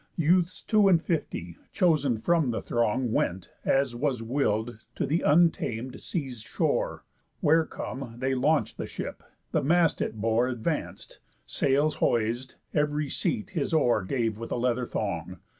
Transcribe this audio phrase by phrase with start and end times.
[0.17, 5.99] Youths two and fifty, chosen from the throng, Went, as was will'd, to the untam'd
[6.01, 7.03] sea's shore;
[7.39, 13.51] Where come, they launch'd the ship, the mast it bore Advanc'd, sails hoiséd, ev'ry seat
[13.51, 15.37] his oar Gave with a leather thong.